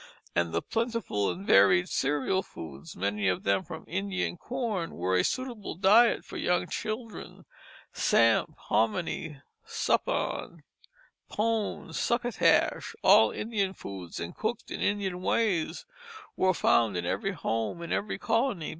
[0.35, 5.23] And the plentiful and varied cereal foods, many of them from Indian corn, were a
[5.23, 7.45] suitable diet for young children.
[7.93, 10.63] Samp, hominy, suppawn,
[11.29, 15.85] pone, succotash, all Indian foods and cooked in Indian ways,
[16.35, 18.69] were found in every home in every colony.